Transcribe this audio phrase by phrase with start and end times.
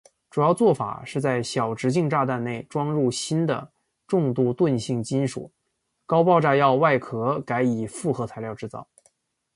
[0.31, 3.71] 主要作法是在小直径炸弹内装入新的
[4.07, 5.51] 重度钝性金属
[6.07, 8.87] 高爆炸药外壳改以复合材料制造。